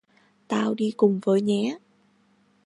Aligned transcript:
Tao 0.47 0.73
đi 0.73 0.93
cùng 0.97 1.19
với 1.19 1.41
nhé 1.41 1.77